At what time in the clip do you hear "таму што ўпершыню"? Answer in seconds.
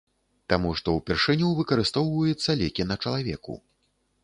0.53-1.51